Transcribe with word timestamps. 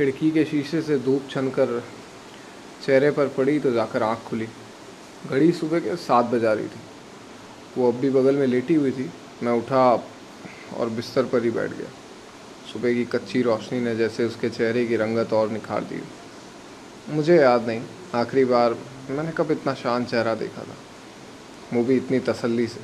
खिड़की 0.00 0.30
के 0.30 0.44
शीशे 0.44 0.80
से 0.82 0.98
धूप 0.98 1.22
छन 1.30 1.48
कर 1.48 1.82
चेहरे 2.86 3.10
पर 3.10 3.28
पड़ी 3.28 3.58
तो 3.60 3.70
जाकर 3.70 4.02
आँख 4.02 4.18
खुली। 4.18 4.46
घड़ी 5.26 5.52
सुबह 5.52 5.80
के 5.80 5.96
सात 5.96 6.24
बजा 6.24 6.52
रही 6.52 6.66
थी। 6.66 6.80
वो 7.78 7.88
अब 7.88 7.98
भी 7.98 8.10
बगल 8.10 8.36
में 8.36 8.46
लेटी 8.46 8.74
हुई 8.74 8.90
थी। 8.90 9.10
मैं 9.42 9.52
उठा 9.52 9.82
और 10.76 10.90
बिस्तर 10.90 11.24
पर 11.24 11.44
ही 11.44 11.50
बैठ 11.50 11.70
गया। 11.70 11.88
सुबह 12.72 12.94
की 12.94 13.04
कच्ची 13.04 13.42
रोशनी 13.42 13.80
ने 13.80 13.94
जैसे 13.96 14.24
उसके 14.24 14.50
चेहरे 14.50 14.86
की 14.86 14.96
रंगत 14.96 15.32
और 15.32 15.50
निखार 15.50 15.84
दी। 15.84 16.00
मुझे 17.08 17.36
याद 17.36 17.66
नहीं, 17.66 17.82
आखिरी 18.14 18.44
बार 18.44 18.76
मैंने 19.10 19.32
कब 19.36 19.50
इतना 19.50 19.74
शांत 19.74 20.08
चेहरा 20.08 20.34
देखा 20.34 20.62
था। 20.62 20.76
वो 21.74 21.84
भी 21.84 21.96
इतनी 21.96 22.20
तसल्ली 22.20 22.66
से। 22.66 22.80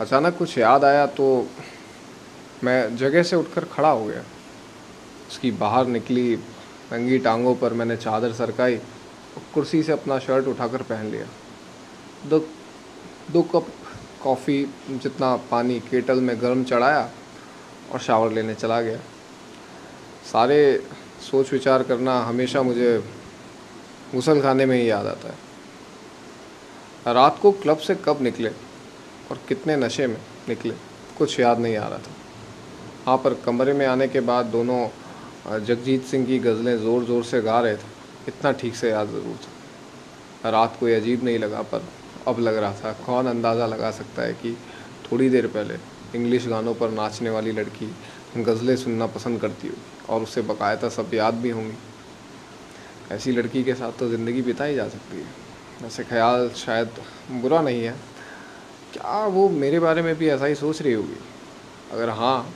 अचानक 0.00 0.38
कुछ 0.38 0.58
याद 0.58 0.84
आया 0.84 1.06
तो 1.06 1.48
मैं 2.64 2.96
जगह 2.96 3.22
से 3.22 3.36
उठकर 3.36 3.64
खड़ा 3.64 3.90
हो 3.90 4.06
गया। 4.06 4.24
उसकी 5.34 5.50
बाहर 5.50 5.86
निकली, 5.88 6.36
नंगी 6.92 7.18
टांगों 7.18 7.54
पर 7.56 7.72
मैंने 7.72 7.96
चादर 7.96 8.32
सरकाई 8.32 8.76
और 8.76 9.42
कुर्सी 9.54 9.82
से 9.82 9.92
अपना 9.92 10.18
शर्ट 10.18 10.46
उठाकर 10.48 10.82
पहन 10.82 11.10
लिया। 11.10 11.26
दो 12.28 12.38
दो 13.32 13.42
कप 13.44 13.66
कॉफ़ी 14.22 14.62
जितना 14.92 15.34
पानी 15.50 15.78
केटल 15.80 16.20
में 16.20 16.36
गर्म 16.42 16.64
चढ़ाया 16.64 17.10
और 17.92 18.00
शावर 18.00 18.32
लेने 18.32 18.54
चला 18.54 18.80
गया। 18.80 18.98
सारे 20.32 20.60
सोच 21.22 21.52
विचार 21.52 21.82
करना 21.82 22.18
हमेशा 22.20 22.62
मुझे 22.62 22.98
गुसल 24.14 24.40
खाने 24.40 24.66
में 24.66 24.76
ही 24.76 24.88
याद 24.90 25.06
आता 25.06 25.28
है। 25.28 27.14
रात 27.14 27.38
को 27.42 27.52
क्लब 27.52 27.78
से 27.78 27.94
कब 28.04 28.22
निकले 28.22 28.50
और 29.30 29.40
कितने 29.48 29.76
नशे 29.76 30.06
में 30.06 30.20
निकले, 30.48 30.74
कुछ 31.18 31.40
याद 31.40 31.58
नहीं 31.58 31.76
आ 31.76 31.88
रहा 31.88 31.98
था। 31.98 32.12
हाँ 33.06 33.16
पर 33.18 33.34
कमरे 33.44 33.72
में 33.72 33.86
आने 33.86 34.08
के 34.08 34.20
बाद 34.22 34.46
दोनों 34.46 34.86
जगजीत 35.46 36.04
सिंह 36.04 36.26
की 36.26 36.38
गज़लें 36.40 36.76
ज़ोर 36.78 37.04
ज़ोर 37.04 37.24
से 37.24 37.40
गा 37.42 37.60
रहे 37.60 37.76
थे। 37.76 37.92
इतना 38.28 38.52
ठीक 38.52 38.76
से 38.76 38.90
याद 38.90 39.08
ज़रूर 39.08 39.38
था। 39.38 40.50
रात 40.50 40.76
कोई 40.80 40.92
अजीब 40.92 41.24
नहीं 41.24 41.38
लगा, 41.38 41.62
पर 41.62 41.82
अब 42.28 42.38
लग 42.40 42.56
रहा 42.56 42.72
था, 42.74 42.92
कौन 43.06 43.26
अंदाज़ा 43.26 43.66
लगा 43.66 43.90
सकता 43.92 44.22
है 44.22 44.32
कि 44.34 44.56
थोड़ी 45.04 45.28
देर 45.30 45.46
पहले 45.46 45.78
इंग्लिश 46.14 46.46
गानों 46.48 46.74
पर 46.74 46.90
नाचने 46.92 47.30
वाली 47.30 47.52
लड़की 47.52 47.94
गज़लें 48.38 48.76
सुनना 48.76 49.06
पसंद 49.08 49.40
करती 49.40 49.68
होगी 49.68 50.12
और 50.12 50.22
उसे 50.22 50.42
बकायदा 50.42 50.88
सब 50.90 51.14
याद 51.14 51.34
भी 51.34 51.50
होंगी। 51.50 51.76
ऐसी 53.14 53.32
लड़की 53.32 53.62
के 53.64 53.74
साथ 53.74 53.98
तो 53.98 54.08
ज़िंदगी 54.08 54.42
बिताई 54.42 54.74
जा 54.74 54.88
सकती 54.88 55.16
है। 55.16 55.86
ऐसे 55.86 56.04
ख्याल 56.04 56.48
शायद 56.56 56.90
बुरा 57.32 57.60
नहीं 57.62 57.82
है। 57.82 57.94
क्या 58.92 59.24
वो 59.26 59.48
मेरे 59.50 59.80
बारे 59.80 60.02
में 60.02 60.14
भी 60.18 60.28
ऐसा 60.30 60.46
ही 60.46 60.54
सोच 60.54 60.82
रही 60.82 60.92
होगी? 60.92 61.16
अगर 61.92 62.08
हाँ 62.10 62.54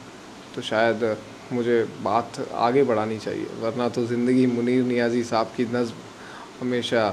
तो 0.54 0.62
शायद 0.62 1.04
मुझे 1.52 1.82
बात 2.02 2.38
आगे 2.52 2.82
बढ़ानी 2.84 3.18
चाहिए, 3.18 3.46
वरना 3.60 3.88
तो 3.88 4.04
ज़िंदगी 4.06 4.46
मुनीर 4.46 4.82
नियाज़ी 4.84 5.22
साहब 5.24 5.52
की 5.56 5.64
नज़म 5.66 6.60
हमेशा 6.60 7.08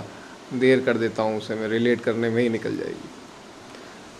देर 0.53 0.83
कर 0.85 0.97
देता 0.97 1.23
हूँ, 1.23 1.37
उसे 1.37 1.55
मैं 1.55 1.67
रिलेट 1.67 2.01
करने 2.01 2.29
में 2.29 2.41
ही 2.41 2.49
निकल 2.49 2.75
जाएगी। 2.77 3.09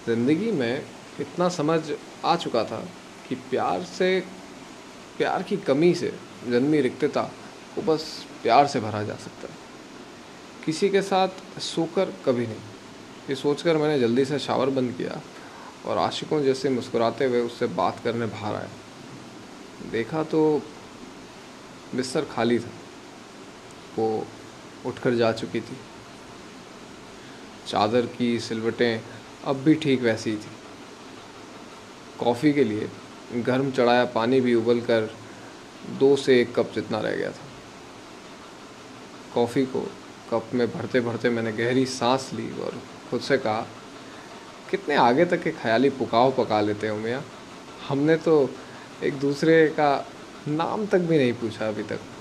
ज़िंदगी 0.05 0.52
में 0.52 0.83
इतना 1.19 1.49
समझ 1.49 1.80
आ 2.25 2.36
चुका 2.36 2.63
था 2.63 2.83
कि 3.27 3.36
प्यार 3.49 3.83
से, 3.83 4.19
प्यार 5.17 5.43
की 5.43 5.58
कमी 5.58 5.93
से 5.95 6.13
जन्मी 6.49 6.81
रिक्तता 6.81 7.21
को 7.75 7.81
बस 7.81 8.05
प्यार 8.43 8.67
से 8.67 8.80
भरा 8.80 9.03
जा 9.03 9.16
सकता 9.16 9.47
है। 9.47 9.63
किसी 10.66 10.89
के 10.89 11.02
साथ 11.02 11.59
सोकर 11.61 12.13
कभी 12.25 12.47
नहीं। 12.47 13.30
ये 13.30 13.36
सोचकर 13.36 13.77
मैंने 13.77 13.99
जल्दी 13.99 14.25
से 14.25 14.39
शावर 14.39 14.69
बंद 14.69 14.91
किया 14.97 15.21
और 15.86 15.97
आशिकों 15.97 16.41
जैसे 16.43 16.69
मुस्कुराते 16.69 17.25
हुए 17.25 17.41
उससे 17.41 17.66
बात 17.75 17.99
करने 18.03 18.25
बाहर 18.25 18.55
आया। 18.55 18.69
देखा 19.91 20.23
तो 20.23 20.41
बिस्तर 21.95 22.25
खाली 22.25 22.59
था। 22.59 22.72
वो 23.97 24.25
उठकर 24.86 25.16
जा 25.16 25.31
चुकी 25.31 25.59
थी। 25.61 25.77
चादर 27.67 28.05
की 28.17 28.39
सिलवटें 28.39 29.02
अब 29.45 29.55
भी 29.55 29.73
ठीक 29.76 30.02
वैसी 30.02 30.36
थी। 30.36 30.52
कॉफ़ी 32.20 32.54
के 32.54 32.64
लिए 32.64 32.89
गर्म 33.37 33.71
चढ़ाया 33.71 34.05
पानी 34.05 34.42
भी 34.42 34.54
उबल 34.55 34.82
कर 34.82 35.10
दो 35.99 36.15
से 36.15 36.39
एक 36.42 36.54
कप 36.55 36.71
जितना 36.76 36.99
रह 36.99 37.15
गया 37.15 37.31
था। 37.31 37.48
कॉफ़ी 39.33 39.65
को 39.65 39.81
कप 40.31 40.54
में 40.54 40.67
भरते 40.71 41.02
भरते 41.02 41.30
मैंने 41.30 41.52
गहरी 41.52 41.86
सांस 41.86 42.30
ली 42.33 42.49
और 42.61 42.81
खुद 43.10 43.21
से 43.21 43.37
कहा, 43.37 43.65
कितने 44.71 44.95
आगे 44.95 45.26
तक 45.26 45.43
के 45.43 45.52
ख्याली 45.54 45.89
पुकाव 45.89 46.31
पका 46.37 46.61
लेते 46.61 46.87
हो 46.87 46.98
मियाँ? 46.98 47.23
हमने 47.87 48.15
तो 48.17 48.49
एक 49.02 49.20
दूसरे 49.20 49.67
का 49.70 49.88
नाम 50.48 50.86
तक 50.88 51.00
भी 51.00 51.17
नहीं 51.17 51.33
पूछा 51.39 51.67
अभी 51.67 51.83
तक। 51.83 52.14